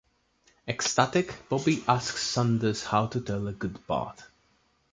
Ecstatic, 0.67 1.47
Bobby 1.47 1.83
asks 1.87 2.23
Sanders 2.23 2.85
how 2.85 3.05
to 3.05 3.21
tell 3.21 3.47
a 3.47 3.53
good 3.53 3.85
part. 3.85 4.23